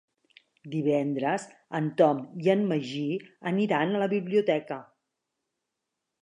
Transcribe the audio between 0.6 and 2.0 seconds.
Divendres en